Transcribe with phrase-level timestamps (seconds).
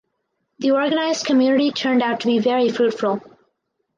[0.57, 3.21] The organized community turned out to be very fruitful.